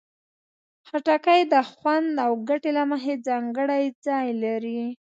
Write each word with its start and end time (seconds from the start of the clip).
خټکی 0.87 1.41
د 1.53 1.55
خوند 1.71 2.09
او 2.25 2.31
ګټې 2.49 2.71
له 2.77 2.83
مخې 2.91 3.13
ځانګړی 3.27 3.83
ځای 4.05 4.27
لري. 4.43 4.81